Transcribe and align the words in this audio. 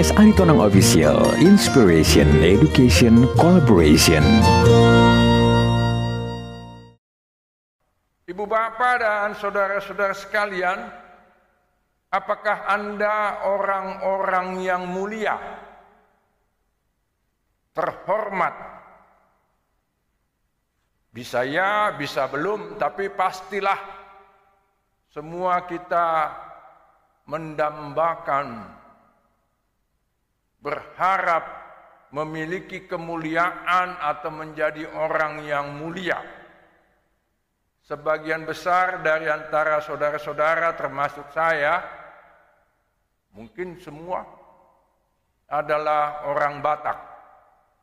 PNS 0.00 0.16
Aritonang 0.16 0.64
Official, 0.64 1.20
Inspiration, 1.44 2.24
Education, 2.40 3.28
Collaboration. 3.36 4.24
Ibu 8.24 8.48
bapak 8.48 8.96
dan 8.96 9.36
saudara-saudara 9.36 10.16
sekalian, 10.16 10.88
apakah 12.08 12.64
Anda 12.64 13.44
orang-orang 13.44 14.64
yang 14.64 14.88
mulia, 14.88 15.36
terhormat? 17.76 18.56
Bisa 21.12 21.44
ya, 21.44 21.92
bisa 21.92 22.24
belum, 22.24 22.80
tapi 22.80 23.12
pastilah 23.12 23.76
semua 25.12 25.68
kita 25.68 26.32
mendambakan, 27.28 28.79
berharap 30.60 31.44
memiliki 32.10 32.84
kemuliaan 32.84 33.96
atau 33.98 34.30
menjadi 34.34 34.86
orang 34.92 35.42
yang 35.46 35.74
mulia. 35.78 36.20
Sebagian 37.86 38.46
besar 38.46 39.02
dari 39.02 39.26
antara 39.26 39.82
saudara-saudara 39.82 40.78
termasuk 40.78 41.26
saya, 41.34 41.82
mungkin 43.34 43.78
semua 43.82 44.22
adalah 45.50 46.30
orang 46.30 46.62
Batak. 46.62 46.98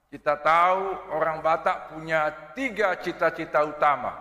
Kita 0.07 0.39
tahu 0.39 1.11
orang 1.11 1.43
Batak 1.43 1.91
punya 1.91 2.51
tiga 2.55 2.95
cita-cita 3.03 3.67
utama. 3.67 4.15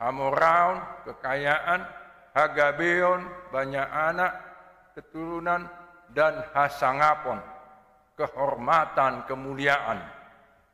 Hamoraun, 0.00 0.80
kekayaan, 1.04 1.84
Hagabeon, 2.32 3.52
banyak 3.52 3.84
anak, 3.84 4.32
keturunan, 4.96 5.68
dan 6.10 6.42
Hasangapon, 6.54 7.38
kehormatan, 8.18 9.24
kemuliaan. 9.26 10.00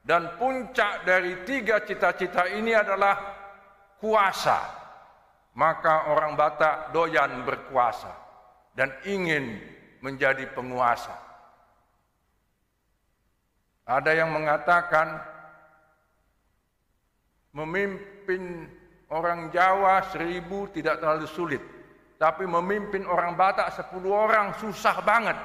Dan 0.06 0.38
puncak 0.38 1.02
dari 1.02 1.42
tiga 1.42 1.82
cita-cita 1.82 2.46
ini 2.46 2.70
adalah 2.72 3.18
kuasa. 3.98 4.58
Maka 5.56 6.12
orang 6.12 6.36
Batak 6.36 6.92
doyan 6.92 7.42
berkuasa 7.48 8.12
dan 8.76 8.92
ingin 9.08 9.56
menjadi 10.04 10.52
penguasa. 10.52 11.16
Ada 13.88 14.12
yang 14.20 14.36
mengatakan 14.36 15.16
memimpin 17.56 18.68
orang 19.08 19.48
Jawa 19.48 20.04
seribu 20.12 20.68
tidak 20.76 21.00
terlalu 21.00 21.24
sulit. 21.24 21.62
Tapi 22.16 22.48
memimpin 22.48 23.04
orang 23.04 23.36
Batak 23.36 23.76
sepuluh 23.76 24.16
orang 24.16 24.56
susah 24.56 25.04
banget. 25.04 25.36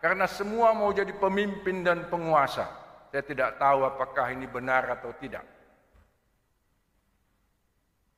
Karena 0.00 0.24
semua 0.28 0.72
mau 0.72 0.92
jadi 0.92 1.12
pemimpin 1.12 1.84
dan 1.84 2.08
penguasa. 2.08 2.68
Saya 3.12 3.24
tidak 3.24 3.60
tahu 3.60 3.84
apakah 3.84 4.32
ini 4.32 4.48
benar 4.48 4.88
atau 5.00 5.12
tidak. 5.16 5.44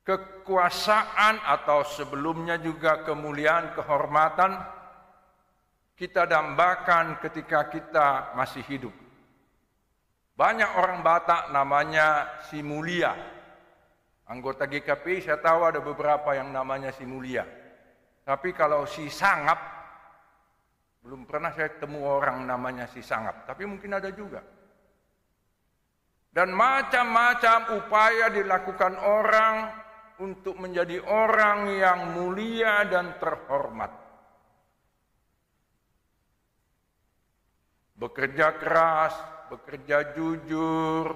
Kekuasaan 0.07 1.43
atau 1.43 1.83
sebelumnya 1.83 2.55
juga 2.55 3.03
kemuliaan, 3.03 3.75
kehormatan 3.75 4.55
kita 5.99 6.23
dambakan 6.29 7.19
ketika 7.19 7.67
kita 7.67 8.07
masih 8.37 8.63
hidup. 8.71 8.95
Banyak 10.37 10.77
orang 10.77 11.01
Batak 11.01 11.49
namanya 11.49 12.39
si 12.47 12.63
mulia. 12.63 13.17
Anggota 14.29 14.69
GKP 14.69 15.25
saya 15.25 15.41
tahu 15.41 15.65
ada 15.65 15.81
beberapa 15.81 16.37
yang 16.37 16.53
namanya 16.53 16.93
si 16.93 17.03
mulia. 17.03 17.66
Tapi 18.27 18.51
kalau 18.51 18.83
si 18.83 19.07
sangap, 19.07 19.55
belum 20.99 21.23
pernah 21.23 21.55
saya 21.55 21.71
temu 21.79 22.03
orang 22.03 22.43
namanya 22.43 22.83
si 22.91 22.99
sangap. 22.99 23.47
Tapi 23.47 23.63
mungkin 23.63 23.95
ada 23.95 24.11
juga 24.11 24.43
dan 26.37 26.53
macam-macam 26.53 27.81
upaya 27.81 28.29
dilakukan 28.29 28.93
orang 29.01 29.73
untuk 30.21 30.53
menjadi 30.61 31.01
orang 31.01 31.65
yang 31.73 32.13
mulia 32.13 32.85
dan 32.85 33.17
terhormat. 33.17 33.89
Bekerja 37.97 38.53
keras, 38.61 39.17
bekerja 39.49 40.13
jujur, 40.13 41.09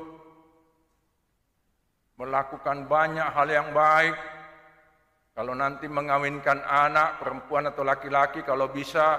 melakukan 2.17 2.89
banyak 2.89 3.29
hal 3.29 3.45
yang 3.45 3.69
baik. 3.77 4.17
Kalau 5.41 5.57
nanti 5.57 5.89
mengawinkan 5.89 6.61
anak, 6.61 7.17
perempuan 7.17 7.65
atau 7.65 7.81
laki-laki, 7.81 8.45
kalau 8.45 8.69
bisa 8.69 9.17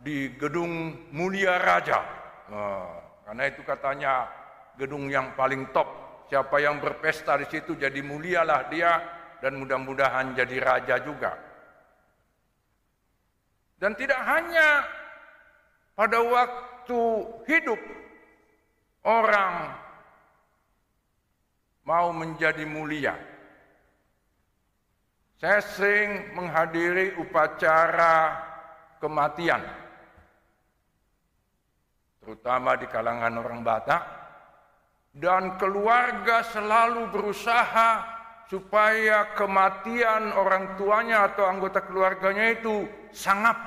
di 0.00 0.32
gedung 0.40 0.96
mulia 1.12 1.60
raja. 1.60 2.00
Nah, 2.48 2.88
karena 3.28 3.52
itu 3.52 3.60
katanya 3.60 4.32
gedung 4.80 5.12
yang 5.12 5.36
paling 5.36 5.68
top. 5.76 6.24
Siapa 6.32 6.56
yang 6.56 6.80
berpesta 6.80 7.36
di 7.36 7.44
situ 7.52 7.76
jadi 7.76 8.00
mulialah 8.00 8.72
dia 8.72 8.96
dan 9.44 9.60
mudah-mudahan 9.60 10.32
jadi 10.32 10.56
raja 10.56 11.04
juga. 11.04 11.36
Dan 13.76 13.92
tidak 13.92 14.24
hanya 14.24 14.88
pada 15.92 16.16
waktu 16.32 17.00
hidup 17.44 17.80
orang 19.04 19.68
mau 21.84 22.08
menjadi 22.08 22.64
mulia. 22.64 23.31
Saya 25.42 25.58
sering 25.58 26.38
menghadiri 26.38 27.18
upacara 27.18 28.38
kematian, 29.02 29.58
terutama 32.22 32.78
di 32.78 32.86
kalangan 32.86 33.42
orang 33.42 33.66
Batak 33.66 34.06
dan 35.18 35.58
keluarga 35.58 36.46
selalu 36.46 37.10
berusaha 37.10 38.06
supaya 38.46 39.34
kematian 39.34 40.30
orang 40.30 40.78
tuanya 40.78 41.26
atau 41.26 41.50
anggota 41.50 41.90
keluarganya 41.90 42.62
itu 42.62 42.86
sangap. 43.10 43.58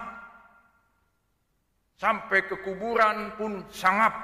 Sampai 1.99 2.47
ke 2.47 2.55
kuburan 2.63 3.35
pun 3.35 3.67
sangap. 3.67 4.15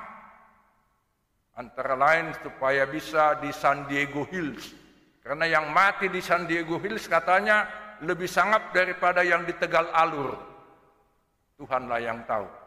Antara 1.60 2.00
lain 2.00 2.32
supaya 2.40 2.88
bisa 2.88 3.44
di 3.44 3.52
San 3.52 3.92
Diego 3.92 4.24
Hills. 4.32 4.81
Karena 5.22 5.46
yang 5.46 5.70
mati 5.70 6.10
di 6.10 6.22
San 6.22 6.50
Diego 6.50 6.82
Hills 6.82 7.06
katanya 7.06 7.70
lebih 8.02 8.26
sangap 8.26 8.74
daripada 8.74 9.22
yang 9.22 9.46
di 9.46 9.54
Tegal 9.54 9.90
Alur. 9.94 10.34
Tuhanlah 11.62 12.02
yang 12.02 12.26
tahu. 12.26 12.62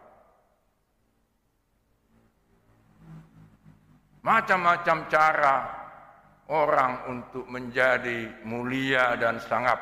macam-macam 4.25 4.99
cara 5.13 5.55
orang 6.49 6.93
untuk 7.13 7.45
menjadi 7.45 8.33
mulia 8.49 9.15
dan 9.21 9.37
sangap. 9.37 9.77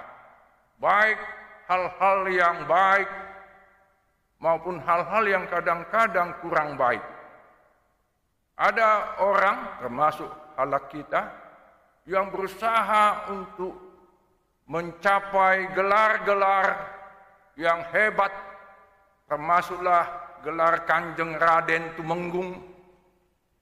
Baik 0.83 1.19
hal-hal 1.71 2.27
yang 2.27 2.59
baik 2.67 3.07
maupun 4.43 4.83
hal-hal 4.83 5.25
yang 5.31 5.47
kadang-kadang 5.47 6.35
kurang 6.43 6.75
baik. 6.75 7.03
Ada 8.59 9.23
orang 9.23 9.79
termasuk 9.79 10.29
halak 10.59 10.91
kita 10.91 11.31
yang 12.07 12.35
berusaha 12.35 13.31
untuk 13.31 13.75
mencapai 14.67 15.71
gelar-gelar 15.75 16.67
yang 17.55 17.85
hebat 17.93 18.33
termasuklah 19.29 20.39
gelar 20.43 20.83
Kanjeng 20.89 21.39
Raden 21.39 21.95
Tumenggung 21.95 22.59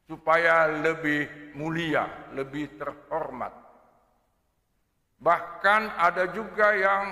supaya 0.08 0.66
lebih 0.66 1.54
mulia, 1.54 2.08
lebih 2.34 2.80
terhormat. 2.80 3.54
Bahkan 5.20 5.82
ada 6.00 6.32
juga 6.32 6.74
yang 6.74 7.04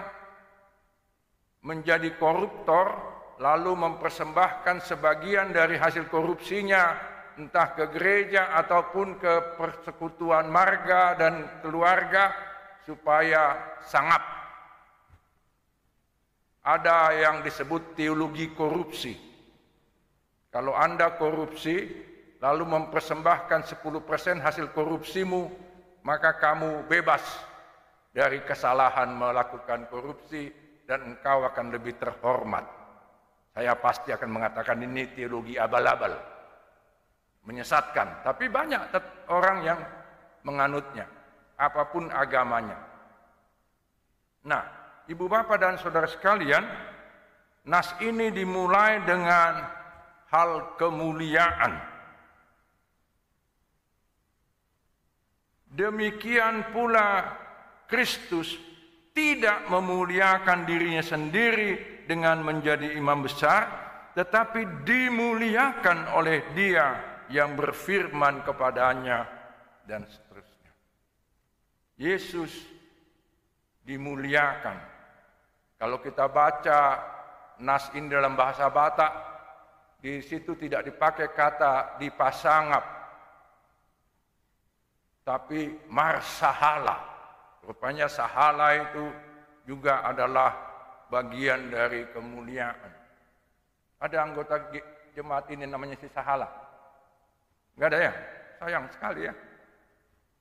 menjadi 1.63 2.17
koruptor 2.17 2.97
lalu 3.39 3.77
mempersembahkan 3.77 4.83
sebagian 4.83 5.55
dari 5.55 5.79
hasil 5.79 6.11
korupsinya 6.11 6.97
entah 7.39 7.73
ke 7.79 7.87
gereja 7.95 8.53
ataupun 8.59 9.23
ke 9.23 9.55
persekutuan 9.55 10.51
marga 10.51 11.15
dan 11.15 11.63
keluarga 11.63 12.35
supaya 12.83 13.79
sangap. 13.87 14.21
Ada 16.67 17.15
yang 17.17 17.37
disebut 17.47 17.97
teologi 17.97 18.53
korupsi. 18.53 19.15
Kalau 20.53 20.75
Anda 20.75 21.17
korupsi, 21.17 21.89
lalu 22.43 22.65
mempersembahkan 22.67 23.65
10% 23.65 24.43
hasil 24.43 24.75
korupsimu, 24.75 25.49
maka 26.05 26.37
kamu 26.37 26.85
bebas 26.91 27.23
dari 28.13 28.43
kesalahan 28.43 29.15
melakukan 29.15 29.87
korupsi 29.89 30.51
dan 30.89 31.15
engkau 31.15 31.45
akan 31.45 31.73
lebih 31.73 32.01
terhormat. 32.01 32.65
Saya 33.53 33.77
pasti 33.77 34.15
akan 34.15 34.31
mengatakan 34.33 34.81
ini 34.81 35.13
teologi 35.13 35.61
abal-abal. 35.61 36.38
Menyesatkan, 37.49 38.29
tapi 38.29 38.53
banyak 38.53 38.93
orang 39.33 39.65
yang 39.65 39.81
menganutnya, 40.45 41.09
apa 41.57 41.89
pun 41.89 42.13
agamanya. 42.13 42.77
Nah, 44.45 44.63
ibu 45.09 45.25
bapak 45.25 45.57
dan 45.57 45.81
saudara 45.81 46.05
sekalian, 46.05 46.61
nas 47.65 47.89
ini 48.05 48.29
dimulai 48.29 49.01
dengan 49.01 49.65
hal 50.29 50.77
kemuliaan. 50.77 51.73
Demikian 55.73 56.69
pula 56.69 57.33
Kristus 57.89 58.61
tidak 59.17 59.73
memuliakan 59.73 60.69
dirinya 60.69 61.01
sendiri 61.01 62.05
dengan 62.05 62.45
menjadi 62.45 62.93
imam 62.93 63.25
besar, 63.25 63.65
tetapi 64.13 64.85
dimuliakan 64.85 66.13
oleh 66.13 66.45
Dia 66.53 67.17
yang 67.29 67.57
berfirman 67.57 68.45
kepadanya 68.45 69.29
dan 69.85 70.05
seterusnya. 70.09 70.73
Yesus 71.97 72.53
dimuliakan. 73.89 74.77
Kalau 75.79 76.03
kita 76.03 76.29
baca 76.29 76.81
nas 77.63 77.89
ini 77.95 78.11
dalam 78.13 78.37
bahasa 78.37 78.69
Batak, 78.69 79.13
di 79.99 80.21
situ 80.23 80.55
tidak 80.55 80.87
dipakai 80.87 81.33
kata 81.33 81.97
dipasangap, 81.97 82.85
tapi 85.25 85.75
marsahala. 85.89 87.17
Rupanya 87.65 88.09
sahala 88.09 88.73
itu 88.79 89.05
juga 89.69 90.01
adalah 90.07 90.57
bagian 91.13 91.69
dari 91.69 92.09
kemuliaan. 92.13 92.93
Ada 93.99 94.25
anggota 94.25 94.57
jemaat 95.13 95.51
ini 95.53 95.67
namanya 95.67 95.99
si 95.99 96.09
sahala. 96.09 96.68
Enggak 97.79 97.95
ada 97.95 98.01
ya? 98.11 98.13
Sayang 98.59 98.85
sekali 98.91 99.21
ya. 99.31 99.35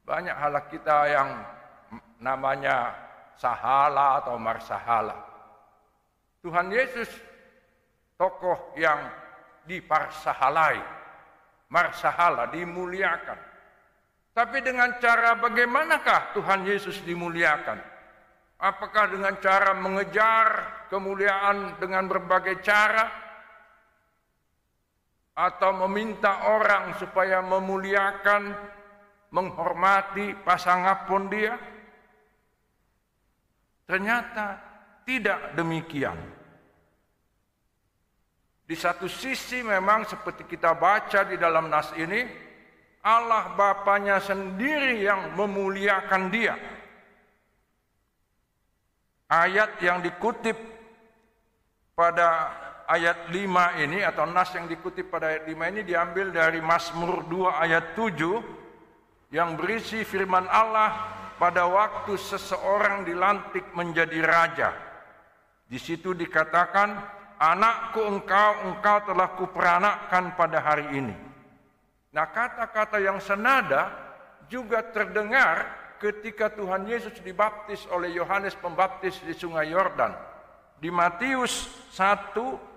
Banyak 0.10 0.34
halak 0.34 0.66
kita 0.74 0.98
yang 1.06 1.30
namanya 2.18 2.98
sahala 3.38 4.26
atau 4.26 4.42
marsahala. 4.42 5.22
Tuhan 6.42 6.74
Yesus 6.74 7.06
tokoh 8.18 8.74
yang 8.74 9.06
diparsahalai, 9.70 10.82
marsahala, 11.70 12.50
dimuliakan. 12.50 13.38
Tapi 14.34 14.58
dengan 14.66 14.98
cara 14.98 15.38
bagaimanakah 15.38 16.34
Tuhan 16.34 16.66
Yesus 16.66 17.06
dimuliakan? 17.06 17.78
Apakah 18.58 19.14
dengan 19.14 19.38
cara 19.38 19.78
mengejar 19.78 20.48
kemuliaan 20.90 21.78
dengan 21.78 22.10
berbagai 22.10 22.66
cara? 22.66 23.27
Atau 25.38 25.86
meminta 25.86 26.50
orang 26.50 26.98
supaya 26.98 27.46
memuliakan, 27.46 28.58
menghormati 29.30 30.34
pasangapun 30.42 31.30
dia? 31.30 31.54
Ternyata 33.86 34.58
tidak 35.06 35.54
demikian. 35.54 36.18
Di 38.68 38.76
satu 38.76 39.08
sisi 39.08 39.64
memang 39.64 40.04
seperti 40.04 40.44
kita 40.44 40.76
baca 40.76 41.24
di 41.24 41.40
dalam 41.40 41.72
nas 41.72 41.94
ini, 41.96 42.28
Allah 43.06 43.56
Bapaknya 43.56 44.20
sendiri 44.20 45.08
yang 45.08 45.38
memuliakan 45.40 46.24
dia. 46.28 46.60
Ayat 49.32 49.80
yang 49.80 50.04
dikutip 50.04 50.60
pada 51.96 52.52
ayat 52.88 53.28
5 53.30 53.84
ini 53.84 54.00
atau 54.02 54.24
nas 54.24 54.56
yang 54.56 54.66
dikutip 54.66 55.12
pada 55.12 55.36
ayat 55.36 55.44
5 55.44 55.72
ini 55.76 55.82
diambil 55.84 56.32
dari 56.32 56.64
Mazmur 56.64 57.28
2 57.28 57.64
ayat 57.68 57.86
7 58.00 59.36
yang 59.36 59.60
berisi 59.60 60.08
firman 60.08 60.48
Allah 60.48 60.96
pada 61.36 61.68
waktu 61.68 62.16
seseorang 62.16 63.04
dilantik 63.04 63.76
menjadi 63.76 64.20
raja. 64.24 64.70
Di 65.68 65.76
situ 65.76 66.16
dikatakan, 66.16 66.96
anakku 67.36 68.08
engkau, 68.08 68.72
engkau 68.72 68.98
telah 69.04 69.36
kuperanakkan 69.36 70.40
pada 70.40 70.64
hari 70.64 70.88
ini. 70.96 71.16
Nah 72.16 72.32
kata-kata 72.32 73.04
yang 73.04 73.20
senada 73.20 73.92
juga 74.48 74.80
terdengar 74.96 75.68
ketika 76.00 76.48
Tuhan 76.56 76.88
Yesus 76.88 77.20
dibaptis 77.20 77.84
oleh 77.92 78.16
Yohanes 78.16 78.56
Pembaptis 78.56 79.20
di 79.28 79.36
sungai 79.36 79.76
Yordan. 79.76 80.16
Di 80.80 80.88
Matius 80.88 81.68
1 81.92 82.77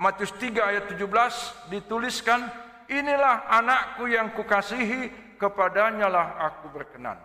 Matius 0.00 0.36
3 0.36 0.60
ayat 0.60 0.84
17 0.92 1.72
dituliskan, 1.72 2.44
inilah 2.92 3.48
anakku 3.48 4.04
yang 4.04 4.32
kukasihi, 4.36 5.36
kepadanya 5.40 6.12
lah 6.12 6.26
aku 6.44 6.68
berkenan. 6.72 7.16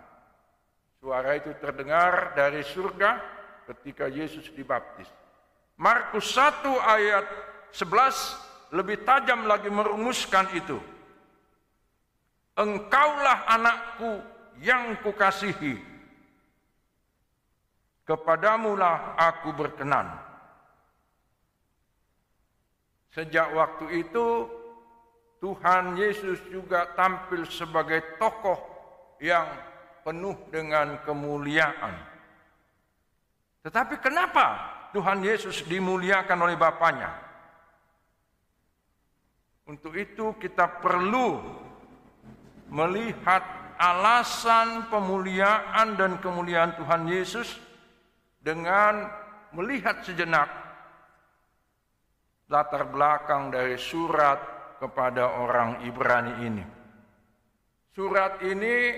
Suara 1.03 1.35
itu 1.35 1.51
terdengar 1.59 2.33
dari 2.33 2.63
surga 2.63 3.19
ketika 3.67 4.07
Yesus 4.07 4.47
dibaptis. 4.55 5.11
Markus 5.75 6.31
1 6.31 6.63
ayat 6.79 7.27
11 7.75 8.73
lebih 8.73 9.03
tajam 9.03 9.43
lagi 9.43 9.67
merumuskan 9.67 10.47
itu. 10.55 10.79
Engkaulah 12.55 13.43
anakku 13.51 14.23
yang 14.63 14.95
kukasihi. 15.03 15.77
Kepadamulah 18.07 19.19
aku 19.19 19.51
berkenan. 19.51 20.24
Sejak 23.15 23.55
waktu 23.55 24.03
itu 24.03 24.43
Tuhan 25.39 25.95
Yesus 25.95 26.43
juga 26.51 26.91
tampil 26.99 27.47
sebagai 27.47 28.19
tokoh 28.19 28.59
yang 29.23 29.47
penuh 30.03 30.35
dengan 30.51 30.99
kemuliaan. 31.07 31.95
Tetapi 33.63 34.03
kenapa 34.03 34.47
Tuhan 34.91 35.23
Yesus 35.23 35.63
dimuliakan 35.63 36.43
oleh 36.43 36.59
Bapaknya? 36.59 37.07
Untuk 39.63 39.95
itu 39.95 40.35
kita 40.35 40.83
perlu 40.83 41.39
melihat 42.67 43.41
alasan 43.79 44.91
pemuliaan 44.91 45.95
dan 45.95 46.19
kemuliaan 46.19 46.75
Tuhan 46.75 47.07
Yesus 47.07 47.63
dengan 48.43 49.07
melihat 49.55 50.03
sejenak 50.03 50.64
latar 52.49 52.85
belakang 52.89 53.49
dari 53.49 53.77
surat 53.77 54.37
kepada 54.77 55.41
orang 55.41 55.81
Ibrani 55.81 56.33
ini. 56.45 56.65
Surat 57.95 58.43
ini 58.43 58.93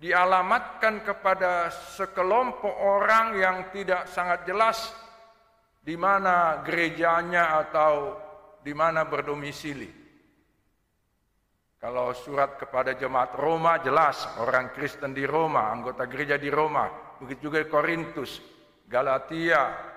dialamatkan 0.00 1.04
kepada 1.04 1.68
sekelompok 1.68 2.72
orang 2.72 3.36
yang 3.36 3.56
tidak 3.68 4.08
sangat 4.08 4.48
jelas 4.48 4.96
di 5.82 5.98
mana 5.98 6.64
gerejanya 6.64 7.58
atau 7.66 8.16
di 8.64 8.72
mana 8.72 9.04
berdomisili. 9.04 10.00
Kalau 11.80 12.12
surat 12.12 12.60
kepada 12.60 12.92
jemaat 12.92 13.32
Roma 13.40 13.80
jelas 13.80 14.28
orang 14.36 14.68
Kristen 14.76 15.16
di 15.16 15.24
Roma, 15.24 15.72
anggota 15.72 16.04
gereja 16.04 16.36
di 16.36 16.52
Roma, 16.52 17.16
begitu 17.16 17.48
juga 17.48 17.64
Korintus, 17.64 18.36
Galatia, 18.84 19.89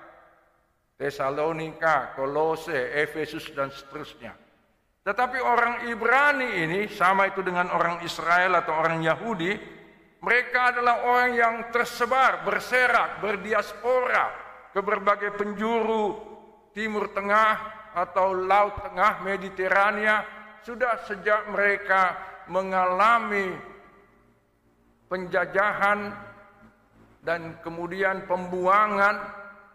Tesalonika, 0.94 2.14
Kolose, 2.14 2.94
Efesus 2.94 3.50
dan 3.50 3.70
seterusnya. 3.74 4.34
Tetapi 5.04 5.38
orang 5.42 5.74
Ibrani 5.90 6.64
ini 6.64 6.80
sama 6.88 7.28
itu 7.28 7.44
dengan 7.44 7.68
orang 7.68 8.00
Israel 8.06 8.56
atau 8.56 8.72
orang 8.72 9.04
Yahudi, 9.04 9.52
mereka 10.24 10.72
adalah 10.72 11.04
orang 11.04 11.30
yang 11.36 11.54
tersebar, 11.68 12.40
berserak, 12.48 13.20
berdiaspora 13.20 14.32
ke 14.72 14.80
berbagai 14.80 15.36
penjuru 15.36 16.16
Timur 16.72 17.12
Tengah 17.12 17.56
atau 17.92 18.32
Laut 18.32 18.80
Tengah, 18.80 19.20
Mediterania, 19.20 20.24
sudah 20.64 21.04
sejak 21.04 21.52
mereka 21.52 22.16
mengalami 22.48 23.52
penjajahan 25.12 26.16
dan 27.20 27.60
kemudian 27.60 28.24
pembuangan 28.24 29.20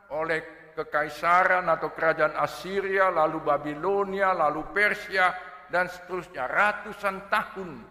oleh 0.09 0.41
kekaisaran 0.79 1.67
atau 1.67 1.91
kerajaan 1.91 2.39
Assyria, 2.39 3.11
lalu 3.11 3.43
Babilonia, 3.43 4.31
lalu 4.31 4.63
Persia, 4.71 5.35
dan 5.67 5.91
seterusnya. 5.91 6.47
Ratusan 6.47 7.27
tahun 7.27 7.83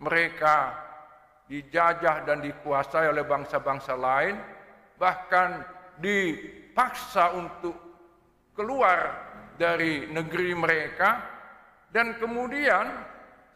mereka 0.00 0.56
dijajah 1.44 2.24
dan 2.24 2.40
dikuasai 2.40 3.12
oleh 3.12 3.28
bangsa-bangsa 3.28 3.92
lain, 3.92 4.40
bahkan 4.96 5.60
dipaksa 6.00 7.36
untuk 7.36 7.76
keluar 8.56 9.20
dari 9.60 10.08
negeri 10.08 10.56
mereka, 10.56 11.20
dan 11.92 12.16
kemudian 12.16 12.90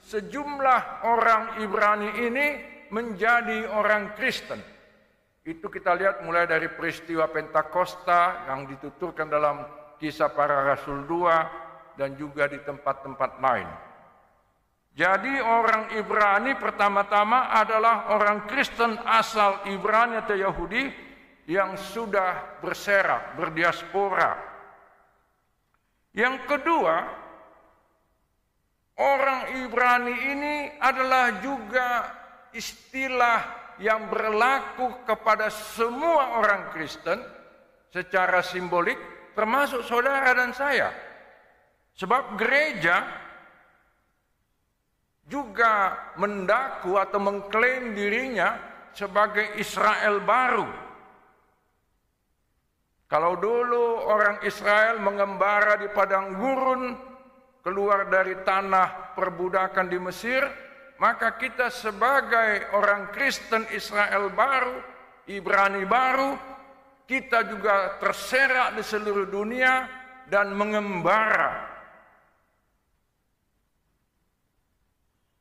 sejumlah 0.05 1.09
orang 1.09 1.59
Ibrani 1.65 2.11
ini 2.23 2.47
menjadi 2.93 3.73
orang 3.73 4.15
Kristen. 4.15 4.78
Itu 5.49 5.73
kita 5.73 5.97
lihat 5.97 6.21
mulai 6.29 6.45
dari 6.45 6.69
peristiwa 6.69 7.25
Pentakosta 7.25 8.53
yang 8.53 8.69
dituturkan 8.69 9.33
dalam 9.33 9.65
kisah 9.97 10.29
para 10.29 10.61
rasul 10.61 11.09
2 11.09 11.97
dan 11.97 12.13
juga 12.21 12.53
di 12.53 12.61
tempat-tempat 12.61 13.41
lain. 13.41 13.69
Jadi 14.93 15.41
orang 15.41 15.97
Ibrani 15.97 16.53
pertama-tama 16.53 17.49
adalah 17.49 18.13
orang 18.13 18.45
Kristen 18.45 19.01
asal 19.09 19.65
Ibrani 19.73 20.21
atau 20.21 20.37
Yahudi 20.37 20.85
yang 21.49 21.81
sudah 21.81 22.61
berserak, 22.61 23.41
berdiaspora. 23.41 24.37
Yang 26.13 26.45
kedua, 26.45 27.09
orang 29.01 29.65
Ibrani 29.65 30.13
ini 30.29 30.55
adalah 30.77 31.41
juga 31.41 31.89
istilah 32.53 33.68
yang 33.79 34.11
berlaku 34.11 35.07
kepada 35.07 35.51
semua 35.51 36.39
orang 36.39 36.71
Kristen 36.75 37.23
secara 37.91 38.43
simbolik 38.43 38.99
termasuk 39.39 39.87
saudara 39.87 40.35
dan 40.35 40.51
saya. 40.51 40.91
Sebab 41.99 42.39
gereja 42.39 43.07
juga 45.27 45.95
mendaku 46.19 46.95
atau 46.99 47.19
mengklaim 47.23 47.95
dirinya 47.95 48.59
sebagai 48.95 49.59
Israel 49.59 50.23
baru. 50.23 50.69
Kalau 53.09 53.41
dulu 53.41 54.05
orang 54.05 54.45
Israel 54.45 55.01
mengembara 55.01 55.81
di 55.81 55.89
padang 55.91 56.37
gurun 56.37 56.93
keluar 57.65 58.09
dari 58.13 58.37
tanah 58.45 59.17
perbudakan 59.17 59.87
di 59.89 59.99
Mesir, 60.01 60.45
maka 60.99 61.39
kita 61.39 61.71
sebagai 61.71 62.75
orang 62.75 63.15
Kristen 63.15 63.67
Israel 63.71 64.35
baru, 64.35 64.83
Ibrani 65.31 65.87
baru, 65.87 66.35
kita 67.07 67.47
juga 67.47 67.97
terserak 68.03 68.75
di 68.75 68.83
seluruh 68.83 69.31
dunia 69.31 69.87
dan 70.29 70.53
mengembara 70.53 71.79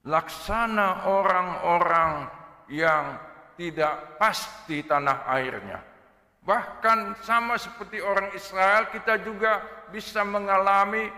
laksana 0.07 1.09
orang-orang 1.11 2.31
yang 2.71 3.19
tidak 3.59 4.15
pasti 4.15 4.85
tanah 4.87 5.27
airnya. 5.27 5.83
Bahkan 6.47 7.19
sama 7.27 7.59
seperti 7.59 7.99
orang 7.99 8.31
Israel 8.31 8.87
kita 8.87 9.19
juga 9.19 9.59
bisa 9.91 10.23
mengalami 10.23 11.11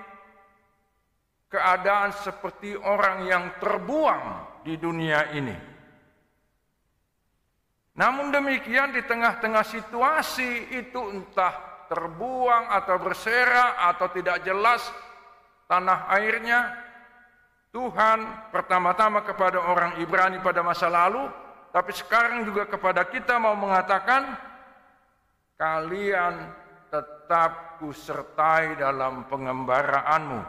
keadaan 1.50 2.14
seperti 2.14 2.78
orang 2.78 3.26
yang 3.26 3.44
terbuang 3.58 4.24
di 4.62 4.78
dunia 4.78 5.34
ini. 5.34 5.58
Namun 8.00 8.32
demikian 8.32 8.96
di 8.96 9.04
tengah-tengah 9.04 9.66
situasi 9.66 10.72
itu 10.72 11.02
entah 11.12 11.86
terbuang 11.90 12.70
atau 12.70 12.96
berserak 13.02 13.76
atau 13.92 14.08
tidak 14.14 14.46
jelas 14.46 14.86
tanah 15.66 16.08
airnya, 16.16 16.70
Tuhan 17.70 18.50
pertama-tama 18.54 19.22
kepada 19.26 19.62
orang 19.62 20.02
Ibrani 20.02 20.42
pada 20.42 20.66
masa 20.66 20.90
lalu, 20.90 21.30
tapi 21.70 21.94
sekarang 21.94 22.46
juga 22.46 22.66
kepada 22.66 23.06
kita 23.06 23.38
mau 23.38 23.54
mengatakan, 23.54 24.38
kalian 25.58 26.34
tetap 26.90 27.78
kusertai 27.78 28.80
dalam 28.82 29.30
pengembaraanmu, 29.30 30.42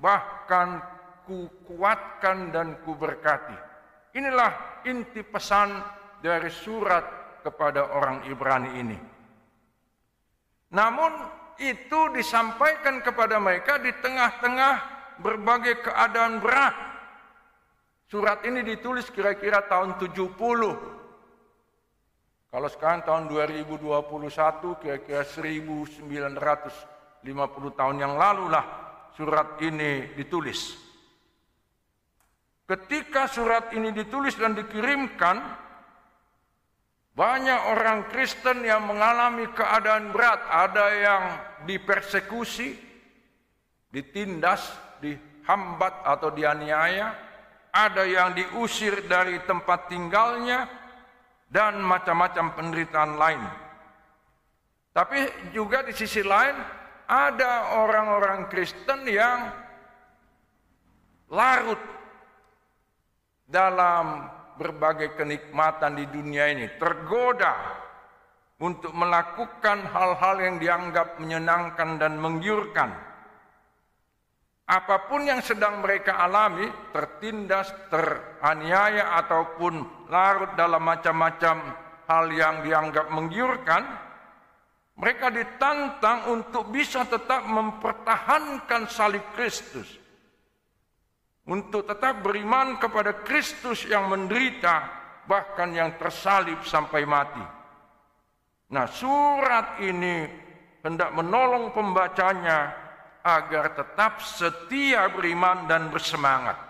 bahkan 0.00 0.80
kukuatkan 1.28 2.50
dan 2.50 2.80
kuberkati. 2.82 3.54
Inilah 4.16 4.82
inti 4.88 5.22
pesan 5.22 5.70
dari 6.18 6.50
surat 6.50 7.04
kepada 7.46 7.94
orang 7.94 8.26
Ibrani 8.26 8.70
ini. 8.80 8.98
Namun 10.74 11.12
itu 11.60 12.08
disampaikan 12.16 13.04
kepada 13.04 13.38
mereka 13.38 13.78
di 13.78 13.92
tengah-tengah 14.00 14.74
berbagai 15.20 15.84
keadaan 15.84 16.40
berat. 16.40 16.74
Surat 18.10 18.42
ini 18.42 18.66
ditulis 18.66 19.06
kira-kira 19.12 19.62
tahun 19.70 19.94
70. 20.00 20.34
Kalau 22.50 22.66
sekarang 22.66 23.06
tahun 23.06 23.30
2021 23.30 23.86
kira-kira 24.82 25.22
1950 25.22 26.10
tahun 27.78 27.96
yang 28.02 28.18
lalu 28.18 28.50
lah 28.50 28.89
surat 29.16 29.58
ini 29.62 30.14
ditulis. 30.14 30.76
Ketika 32.70 33.26
surat 33.26 33.74
ini 33.74 33.90
ditulis 33.90 34.38
dan 34.38 34.54
dikirimkan, 34.54 35.42
banyak 37.10 37.60
orang 37.74 38.06
Kristen 38.06 38.62
yang 38.62 38.86
mengalami 38.86 39.50
keadaan 39.50 40.14
berat, 40.14 40.38
ada 40.46 40.86
yang 40.94 41.22
dipersekusi, 41.66 42.78
ditindas, 43.90 44.70
dihambat 45.02 46.06
atau 46.06 46.30
dianiaya, 46.30 47.10
ada 47.74 48.06
yang 48.06 48.38
diusir 48.38 49.02
dari 49.10 49.42
tempat 49.42 49.90
tinggalnya, 49.90 50.70
dan 51.50 51.82
macam-macam 51.82 52.54
penderitaan 52.54 53.18
lain. 53.18 53.42
Tapi 54.94 55.50
juga 55.50 55.82
di 55.82 55.90
sisi 55.90 56.22
lain 56.22 56.54
ada 57.10 57.82
orang-orang 57.82 58.46
Kristen 58.46 59.02
yang 59.10 59.50
larut 61.34 61.82
dalam 63.50 64.30
berbagai 64.54 65.18
kenikmatan 65.18 65.98
di 65.98 66.06
dunia 66.06 66.54
ini, 66.54 66.70
tergoda 66.78 67.82
untuk 68.62 68.94
melakukan 68.94 69.90
hal-hal 69.90 70.36
yang 70.38 70.56
dianggap 70.62 71.18
menyenangkan 71.18 71.98
dan 71.98 72.14
menggiurkan. 72.22 72.94
Apa 74.70 75.10
pun 75.10 75.26
yang 75.26 75.42
sedang 75.42 75.82
mereka 75.82 76.14
alami, 76.14 76.70
tertindas, 76.94 77.74
teraniaya 77.90 79.18
ataupun 79.18 80.06
larut 80.06 80.54
dalam 80.54 80.86
macam-macam 80.86 81.56
hal 82.06 82.24
yang 82.30 82.62
dianggap 82.62 83.10
menggiurkan, 83.10 83.82
mereka 85.00 85.32
ditantang 85.32 86.28
untuk 86.28 86.68
bisa 86.68 87.08
tetap 87.08 87.48
mempertahankan 87.48 88.84
salib 88.84 89.24
Kristus. 89.32 89.96
Untuk 91.48 91.88
tetap 91.88 92.20
beriman 92.20 92.76
kepada 92.76 93.24
Kristus 93.24 93.88
yang 93.88 94.12
menderita, 94.12 94.92
bahkan 95.24 95.72
yang 95.72 95.96
tersalib 95.96 96.60
sampai 96.68 97.08
mati. 97.08 97.40
Nah 98.76 98.86
surat 98.92 99.80
ini 99.80 100.28
hendak 100.84 101.16
menolong 101.16 101.72
pembacanya 101.72 102.76
agar 103.24 103.72
tetap 103.72 104.20
setia 104.20 105.08
beriman 105.08 105.64
dan 105.64 105.88
bersemangat, 105.88 106.60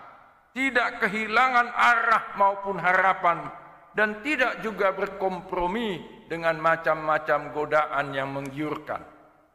tidak 0.55 1.03
kehilangan 1.03 1.67
arah 1.67 2.31
maupun 2.39 2.79
harapan, 2.79 3.43
dan 3.91 4.23
tidak 4.23 4.63
juga 4.63 4.95
berkompromi 4.95 6.20
dengan 6.31 6.55
macam-macam 6.63 7.51
godaan 7.51 8.15
yang 8.15 8.31
menggiurkan. 8.31 9.03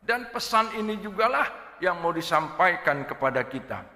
Dan 0.05 0.29
pesan 0.29 0.77
ini 0.77 1.01
jugalah 1.01 1.81
yang 1.81 2.05
mau 2.05 2.13
disampaikan 2.13 3.09
kepada 3.09 3.49
kita. 3.49 3.96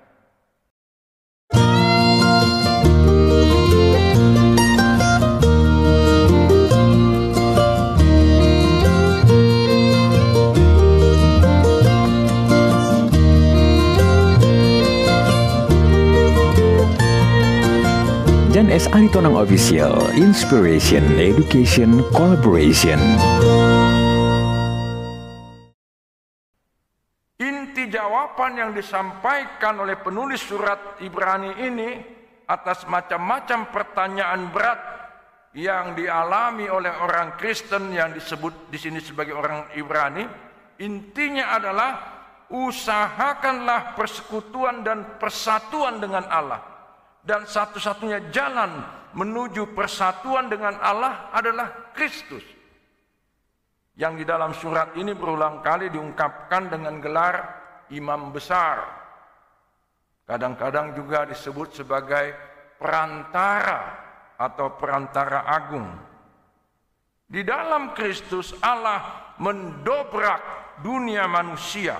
Dan 18.61 18.69
S. 18.77 18.93
Aritonang 18.93 19.41
Official, 19.41 20.13
Inspiration, 20.21 21.01
Education, 21.17 22.05
Collaboration. 22.13 23.01
Inti 27.41 27.89
jawaban 27.89 28.61
yang 28.61 28.77
disampaikan 28.77 29.81
oleh 29.81 29.97
penulis 30.05 30.45
surat 30.45 31.01
Ibrani 31.01 31.57
ini 31.57 32.05
atas 32.45 32.85
macam-macam 32.85 33.73
pertanyaan 33.73 34.53
berat 34.53 34.81
yang 35.57 35.97
dialami 35.97 36.69
oleh 36.69 36.93
orang 37.01 37.41
Kristen 37.41 37.97
yang 37.97 38.13
disebut 38.13 38.69
di 38.69 38.77
sini 38.77 39.01
sebagai 39.01 39.41
orang 39.41 39.73
Ibrani, 39.73 40.29
intinya 40.85 41.57
adalah 41.57 41.91
usahakanlah 42.53 43.97
persekutuan 43.97 44.85
dan 44.85 45.17
persatuan 45.17 45.97
dengan 45.97 46.29
Allah 46.29 46.70
dan 47.25 47.45
satu-satunya 47.45 48.33
jalan 48.33 48.81
menuju 49.13 49.75
persatuan 49.75 50.47
dengan 50.49 50.79
Allah 50.81 51.29
adalah 51.35 51.93
Kristus. 51.93 52.45
Yang 53.99 54.23
di 54.23 54.25
dalam 54.25 54.53
surat 54.57 54.97
ini 54.97 55.13
berulang 55.13 55.61
kali 55.61 55.93
diungkapkan 55.93 56.73
dengan 56.73 57.03
gelar 57.03 57.37
imam 57.93 58.33
besar. 58.33 58.81
Kadang-kadang 60.25 60.95
juga 60.95 61.27
disebut 61.27 61.83
sebagai 61.83 62.33
perantara 62.79 63.99
atau 64.39 64.79
perantara 64.79 65.45
agung. 65.45 65.91
Di 67.27 67.45
dalam 67.45 67.93
Kristus 67.93 68.57
Allah 68.63 69.35
mendobrak 69.37 70.43
dunia 70.81 71.29
manusia. 71.29 71.99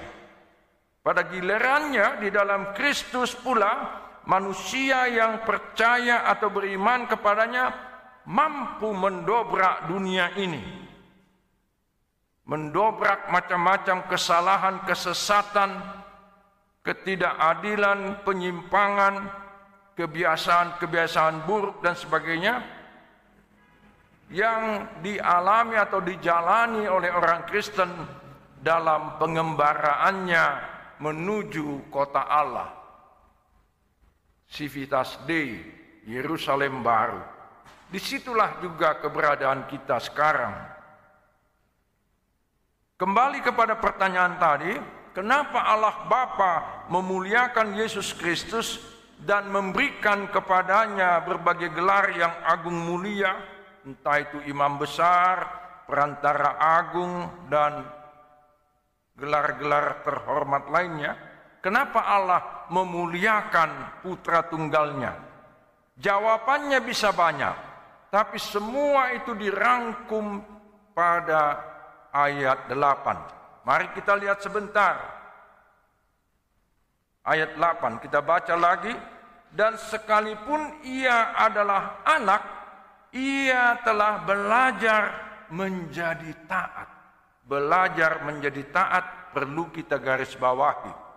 Pada 1.01 1.27
gilirannya 1.27 2.23
di 2.23 2.29
dalam 2.33 2.73
Kristus 2.73 3.35
pula 3.37 4.01
manusia 4.31 5.11
yang 5.11 5.43
percaya 5.43 6.31
atau 6.31 6.55
beriman 6.55 7.11
kepadanya 7.11 7.75
mampu 8.31 8.95
mendobrak 8.95 9.91
dunia 9.91 10.31
ini. 10.39 10.79
mendobrak 12.51 13.31
macam-macam 13.31 14.11
kesalahan, 14.11 14.83
kesesatan, 14.83 15.71
ketidakadilan, 16.83 18.27
penyimpangan, 18.27 19.31
kebiasaan-kebiasaan 19.95 21.47
buruk 21.47 21.79
dan 21.79 21.95
sebagainya 21.95 22.59
yang 24.35 24.83
dialami 24.99 25.79
atau 25.79 26.03
dijalani 26.03 26.91
oleh 26.91 27.15
orang 27.15 27.47
Kristen 27.47 27.87
dalam 28.59 29.15
pengembaraannya 29.23 30.45
menuju 30.99 31.87
kota 31.87 32.27
Allah. 32.27 32.80
Civitas 34.51 35.15
Dei, 35.31 35.63
Yerusalem 36.11 36.83
baru. 36.83 37.23
Di 37.87 38.03
situlah 38.03 38.59
juga 38.59 38.99
keberadaan 38.99 39.71
kita 39.71 40.03
sekarang. 40.03 40.55
Kembali 42.99 43.41
kepada 43.41 43.79
pertanyaan 43.79 44.37
tadi, 44.43 44.75
kenapa 45.15 45.71
Allah 45.71 46.05
Bapa 46.11 46.85
memuliakan 46.91 47.79
Yesus 47.79 48.13
Kristus 48.13 48.83
dan 49.23 49.49
memberikan 49.49 50.29
kepadanya 50.29 51.23
berbagai 51.23 51.71
gelar 51.71 52.11
yang 52.13 52.35
agung 52.45 52.77
mulia, 52.77 53.39
entah 53.87 54.19
itu 54.19 54.43
imam 54.51 54.77
besar, 54.77 55.47
perantara 55.87 56.59
agung, 56.59 57.49
dan 57.49 57.87
gelar-gelar 59.17 60.05
terhormat 60.05 60.69
lainnya. 60.69 61.17
Kenapa 61.65 62.05
Allah 62.05 62.60
memuliakan 62.71 64.01
putra 64.01 64.47
tunggalnya? 64.47 65.19
Jawabannya 66.01 66.81
bisa 66.81 67.13
banyak, 67.13 67.57
tapi 68.09 68.41
semua 68.41 69.13
itu 69.13 69.37
dirangkum 69.37 70.41
pada 70.97 71.61
ayat 72.15 72.71
8. 72.73 73.67
Mari 73.69 73.93
kita 73.93 74.17
lihat 74.17 74.41
sebentar 74.41 75.21
ayat 77.25 77.57
8 77.57 78.01
kita 78.01 78.25
baca 78.25 78.55
lagi 78.57 78.95
dan 79.53 79.77
sekalipun 79.77 80.81
ia 80.87 81.37
adalah 81.37 82.01
anak 82.07 82.43
ia 83.13 83.79
telah 83.83 84.23
belajar 84.23 85.03
menjadi 85.51 86.31
taat 86.47 86.89
belajar 87.45 88.23
menjadi 88.23 88.63
taat 88.71 89.35
perlu 89.35 89.69
kita 89.75 89.99
garis 89.99 90.33
bawahi 90.39 91.10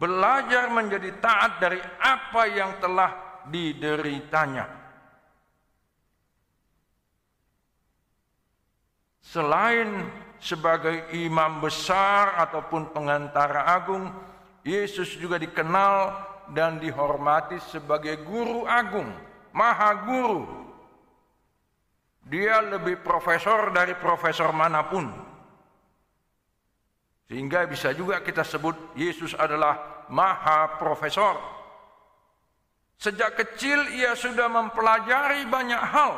belajar 0.00 0.72
menjadi 0.72 1.12
taat 1.20 1.60
dari 1.60 1.76
apa 2.00 2.42
yang 2.48 2.80
telah 2.80 3.44
dideritanya 3.52 4.64
selain 9.20 10.08
sebagai 10.40 11.12
imam 11.12 11.60
besar 11.60 12.40
ataupun 12.48 12.96
pengantara 12.96 13.68
agung 13.68 14.08
Yesus 14.64 15.16
juga 15.16 15.40
dikenal 15.40 16.12
dan 16.52 16.82
dihormati 16.82 17.62
sebagai 17.62 18.20
guru 18.26 18.68
agung, 18.68 19.08
maha 19.54 20.04
guru. 20.04 20.42
Dia 22.28 22.60
lebih 22.60 23.00
profesor 23.00 23.72
dari 23.72 23.96
profesor 23.96 24.52
mana 24.52 24.84
pun. 24.84 25.08
Sehingga 27.30 27.62
bisa 27.70 27.94
juga 27.94 28.18
kita 28.18 28.42
sebut 28.42 28.74
Yesus 28.98 29.38
adalah 29.38 30.04
maha 30.10 30.74
profesor. 30.82 31.38
Sejak 32.98 33.38
kecil 33.38 33.86
ia 33.94 34.18
sudah 34.18 34.50
mempelajari 34.50 35.46
banyak 35.46 35.78
hal. 35.78 36.14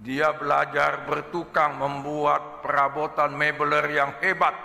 Dia 0.00 0.32
belajar 0.32 1.04
bertukang 1.04 1.76
membuat 1.76 2.64
perabotan 2.64 3.36
mebeler 3.36 3.84
yang 3.92 4.16
hebat 4.24 4.56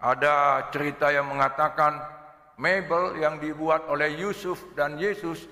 ada 0.00 0.64
cerita 0.72 1.12
yang 1.12 1.28
mengatakan 1.28 2.00
mebel 2.56 3.20
yang 3.20 3.36
dibuat 3.36 3.84
oleh 3.92 4.16
Yusuf 4.16 4.72
dan 4.72 4.96
Yesus 4.96 5.44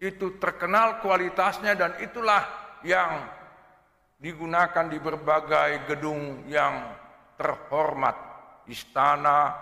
itu 0.00 0.40
terkenal 0.40 1.04
kualitasnya 1.04 1.76
dan 1.76 1.92
itulah 2.00 2.40
yang 2.80 3.28
digunakan 4.16 4.88
di 4.88 4.96
berbagai 4.96 5.84
gedung 5.84 6.48
yang 6.48 6.96
terhormat, 7.40 8.16
istana, 8.68 9.56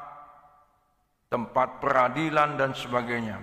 tempat 1.31 1.79
peradilan 1.79 2.59
dan 2.59 2.75
sebagainya. 2.75 3.39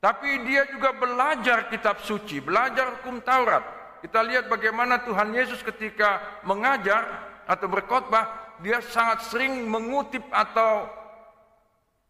Tapi 0.00 0.46
dia 0.48 0.64
juga 0.72 0.96
belajar 0.96 1.68
kitab 1.68 2.00
suci, 2.00 2.40
belajar 2.40 2.96
hukum 2.96 3.20
Taurat. 3.20 3.60
Kita 4.00 4.24
lihat 4.24 4.48
bagaimana 4.48 5.02
Tuhan 5.04 5.34
Yesus 5.34 5.60
ketika 5.60 6.40
mengajar 6.46 7.04
atau 7.44 7.66
berkhotbah 7.66 8.56
dia 8.62 8.78
sangat 8.80 9.26
sering 9.26 9.66
mengutip 9.66 10.22
atau 10.30 10.86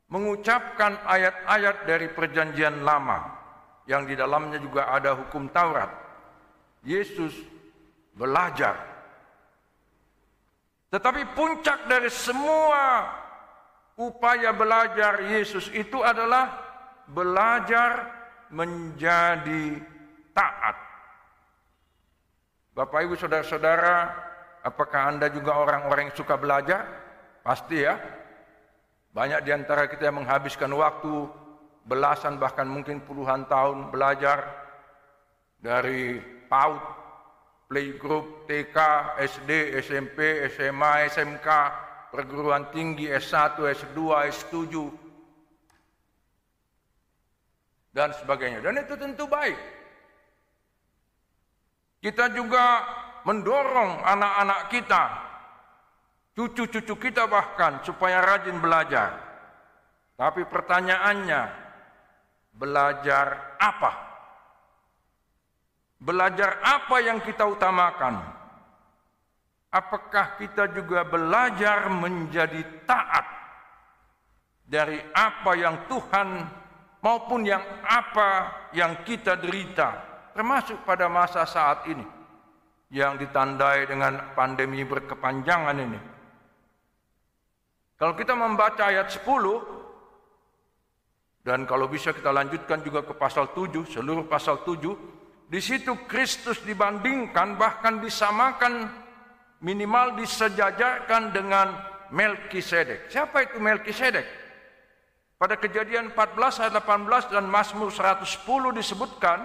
mengucapkan 0.09 1.01
ayat-ayat 1.05 1.85
dari 1.85 2.09
perjanjian 2.13 2.85
lama 2.85 3.25
yang 3.89 4.05
di 4.05 4.13
dalamnya 4.17 4.61
juga 4.61 4.93
ada 4.93 5.17
hukum 5.17 5.49
Taurat. 5.49 5.89
Yesus 6.85 7.33
belajar. 8.13 8.98
Tetapi 10.89 11.37
puncak 11.37 11.85
dari 11.85 12.09
semua 12.09 13.09
upaya 13.99 14.55
belajar 14.57 15.21
Yesus 15.25 15.69
itu 15.75 16.01
adalah 16.01 16.57
belajar 17.09 18.09
menjadi 18.49 19.81
taat. 20.33 20.77
Bapak 22.73 23.05
Ibu 23.05 23.19
Saudara-saudara, 23.19 24.29
Apakah 24.69 25.15
Anda 25.15 25.31
juga 25.31 25.55
orang-orang 25.55 26.11
yang 26.11 26.17
suka 26.19 26.35
belajar? 26.35 26.83
Pasti 27.47 27.81
ya. 27.81 27.97
Banyak 29.15 29.41
di 29.47 29.51
antara 29.55 29.87
kita 29.87 30.11
yang 30.11 30.21
menghabiskan 30.21 30.69
waktu 30.75 31.31
belasan 31.89 32.37
bahkan 32.37 32.69
mungkin 32.69 33.01
puluhan 33.01 33.49
tahun 33.49 33.89
belajar 33.89 34.45
dari 35.57 36.21
PAUD, 36.51 36.83
playgroup, 37.69 38.49
TK, 38.49 38.77
SD, 39.21 39.77
SMP, 39.85 40.49
SMA, 40.57 41.13
SMK, 41.13 41.49
perguruan 42.09 42.73
tinggi 42.73 43.13
S1, 43.13 43.61
S2, 43.61 44.01
S7, 44.33 44.75
dan 47.93 48.17
sebagainya. 48.17 48.65
Dan 48.65 48.81
itu 48.81 48.97
tentu 48.97 49.29
baik. 49.29 49.61
Kita 52.01 52.33
juga 52.33 52.89
mendorong 53.29 54.01
anak-anak 54.01 54.61
kita, 54.73 55.05
cucu-cucu 56.33 56.95
kita 56.97 57.29
bahkan 57.29 57.85
supaya 57.85 58.25
rajin 58.25 58.57
belajar. 58.63 59.13
Tapi 60.17 60.49
pertanyaannya, 60.49 61.43
belajar 62.57 63.59
apa? 63.61 64.08
Belajar 65.99 66.63
apa 66.63 66.97
yang 67.03 67.19
kita 67.23 67.47
utamakan? 67.47 68.23
Apakah 69.69 70.41
kita 70.41 70.73
juga 70.73 71.05
belajar 71.05 71.93
menjadi 71.93 72.65
taat 72.89 73.27
dari 74.65 74.97
apa 75.13 75.53
yang 75.59 75.77
Tuhan 75.91 76.29
maupun 77.05 77.45
yang 77.45 77.61
apa 77.85 78.31
yang 78.73 79.05
kita 79.05 79.37
derita, 79.37 79.93
termasuk 80.33 80.81
pada 80.89 81.13
masa 81.13 81.45
saat 81.45 81.85
ini? 81.91 82.19
yang 82.89 83.21
ditandai 83.21 83.85
dengan 83.85 84.33
pandemi 84.33 84.81
berkepanjangan 84.85 85.77
ini. 85.77 86.01
Kalau 87.99 88.15
kita 88.17 88.33
membaca 88.33 88.89
ayat 88.89 89.13
10 89.13 91.45
dan 91.45 91.69
kalau 91.69 91.89
bisa 91.89 92.13
kita 92.17 92.33
lanjutkan 92.33 92.81
juga 92.81 93.05
ke 93.05 93.13
pasal 93.13 93.53
7, 93.53 93.85
seluruh 93.85 94.25
pasal 94.25 94.65
7, 94.65 94.97
di 95.49 95.61
situ 95.65 96.05
Kristus 96.05 96.61
dibandingkan 96.61 97.57
bahkan 97.57 98.05
disamakan 98.05 98.93
minimal 99.65 100.21
disejajarkan 100.21 101.33
dengan 101.33 101.73
Melkisedek. 102.09 103.09
Siapa 103.09 103.49
itu 103.49 103.57
Melkisedek? 103.61 104.25
Pada 105.39 105.55
kejadian 105.57 106.13
14 106.13 106.65
ayat 106.67 106.75
18 106.83 107.33
dan 107.33 107.45
Mazmur 107.49 107.93
110 107.93 108.25
disebutkan 108.77 109.45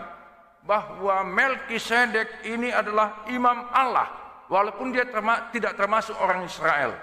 bahwa 0.64 1.24
Melkisedek 1.28 2.48
ini 2.48 2.72
adalah 2.72 3.28
imam 3.32 3.68
Allah 3.72 4.08
walaupun 4.48 4.96
dia 4.96 5.08
terma 5.08 5.52
tidak 5.52 5.76
termasuk 5.76 6.16
orang 6.20 6.48
Israel. 6.48 6.96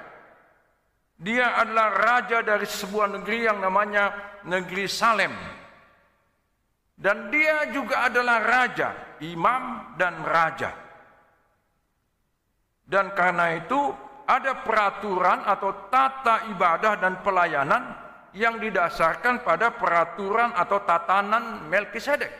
Dia 1.20 1.60
adalah 1.60 1.88
raja 2.00 2.40
dari 2.40 2.64
sebuah 2.64 3.20
negeri 3.20 3.44
yang 3.44 3.60
namanya 3.60 4.12
negeri 4.48 4.88
Salem. 4.88 5.59
Dan 7.00 7.32
dia 7.32 7.72
juga 7.72 8.12
adalah 8.12 8.44
raja, 8.44 9.16
imam 9.24 9.96
dan 9.96 10.20
raja. 10.20 10.68
Dan 12.84 13.16
karena 13.16 13.56
itu 13.56 13.88
ada 14.28 14.60
peraturan 14.60 15.48
atau 15.48 15.88
tata 15.88 16.44
ibadah 16.52 17.00
dan 17.00 17.24
pelayanan 17.24 17.96
yang 18.36 18.60
didasarkan 18.60 19.40
pada 19.40 19.72
peraturan 19.72 20.52
atau 20.52 20.84
tatanan 20.84 21.66
Melkisedek. 21.72 22.30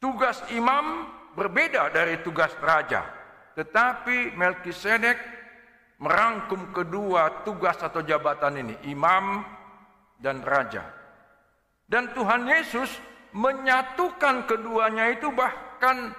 Tugas 0.00 0.40
imam 0.48 1.04
berbeda 1.36 1.92
dari 1.92 2.24
tugas 2.24 2.56
raja. 2.64 3.04
Tetapi 3.54 4.38
Melkisedek 4.40 5.18
merangkum 6.00 6.72
kedua 6.72 7.44
tugas 7.44 7.76
atau 7.82 8.00
jabatan 8.00 8.56
ini, 8.62 8.74
imam 8.88 9.44
dan 10.16 10.40
raja. 10.40 10.86
Dan 11.88 12.14
Tuhan 12.14 12.46
Yesus 12.46 13.07
menyatukan 13.32 14.48
keduanya 14.48 15.12
itu 15.12 15.28
bahkan 15.32 16.12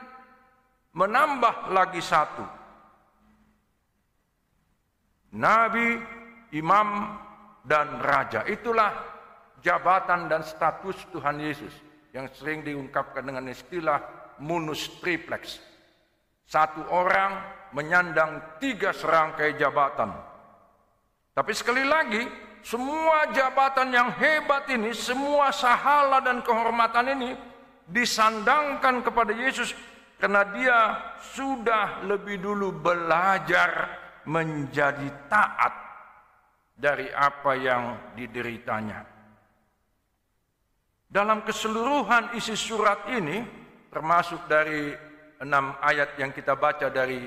menambah 0.94 1.74
lagi 1.74 2.02
satu. 2.02 2.46
Nabi, 5.30 6.02
imam, 6.58 6.90
dan 7.66 8.02
raja. 8.02 8.42
Itulah 8.50 8.90
jabatan 9.62 10.26
dan 10.26 10.42
status 10.42 10.98
Tuhan 11.14 11.38
Yesus 11.38 11.74
yang 12.16 12.26
sering 12.34 12.66
diungkapkan 12.66 13.22
dengan 13.22 13.46
istilah 13.46 14.02
munus 14.42 14.90
triplex. 14.98 15.62
Satu 16.50 16.82
orang 16.90 17.38
menyandang 17.78 18.58
tiga 18.58 18.90
serangkai 18.90 19.54
jabatan. 19.62 20.10
Tapi 21.38 21.52
sekali 21.54 21.86
lagi, 21.86 22.26
semua 22.62 23.32
jabatan 23.32 23.90
yang 23.94 24.10
hebat 24.14 24.68
ini, 24.68 24.92
semua 24.92 25.50
sahala 25.56 26.20
dan 26.20 26.44
kehormatan 26.44 27.16
ini 27.16 27.30
disandangkan 27.90 29.02
kepada 29.02 29.34
Yesus 29.34 29.74
karena 30.20 30.44
dia 30.52 30.80
sudah 31.34 32.04
lebih 32.04 32.44
dulu 32.44 32.76
belajar 32.76 33.98
menjadi 34.28 35.08
taat 35.32 35.74
dari 36.76 37.08
apa 37.10 37.52
yang 37.56 37.84
dideritanya. 38.14 39.08
Dalam 41.10 41.42
keseluruhan 41.42 42.38
isi 42.38 42.54
surat 42.54 43.10
ini, 43.10 43.42
termasuk 43.90 44.46
dari 44.46 44.94
enam 45.42 45.74
ayat 45.82 46.14
yang 46.22 46.30
kita 46.30 46.54
baca 46.54 46.92
dari 46.94 47.26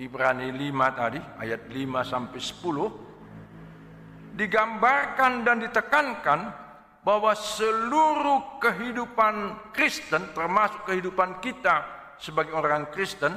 Ibrani 0.00 0.48
5 0.48 0.96
tadi, 0.96 1.20
ayat 1.20 1.68
5 1.68 2.00
sampai 2.00 2.40
10, 2.40 3.09
digambarkan 4.34 5.42
dan 5.42 5.62
ditekankan 5.62 6.40
bahwa 7.00 7.32
seluruh 7.32 8.60
kehidupan 8.60 9.56
Kristen, 9.72 10.30
termasuk 10.36 10.84
kehidupan 10.84 11.40
kita 11.40 11.84
sebagai 12.20 12.52
orang 12.52 12.92
Kristen, 12.92 13.32